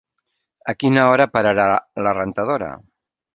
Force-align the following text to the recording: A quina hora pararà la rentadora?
A 0.71 0.73
quina 0.83 1.03
hora 1.09 1.27
pararà 1.35 1.67
la 2.09 2.15
rentadora? 2.21 2.73